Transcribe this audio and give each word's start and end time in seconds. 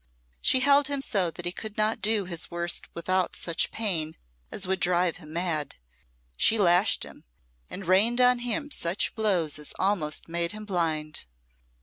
She 0.41 0.61
held 0.61 0.87
him 0.87 0.99
so 0.99 1.29
that 1.29 1.45
he 1.45 1.51
could 1.51 1.77
not 1.77 2.01
do 2.01 2.25
his 2.25 2.49
worst 2.49 2.87
without 2.95 3.35
such 3.35 3.69
pain 3.69 4.17
as 4.49 4.65
would 4.65 4.79
drive 4.79 5.17
him 5.17 5.31
mad; 5.31 5.75
she 6.35 6.57
lashed 6.57 7.03
him, 7.05 7.23
and 7.69 7.85
rained 7.87 8.19
on 8.19 8.39
him 8.39 8.71
such 8.71 9.13
blows 9.13 9.59
as 9.59 9.75
almost 9.77 10.27
made 10.27 10.53
him 10.53 10.65
blind. 10.65 11.25